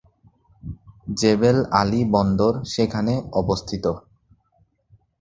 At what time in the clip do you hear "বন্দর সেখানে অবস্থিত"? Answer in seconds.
2.13-3.85